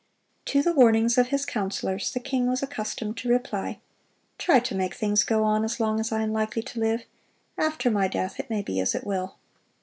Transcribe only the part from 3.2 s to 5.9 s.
reply, "Try to make things go on as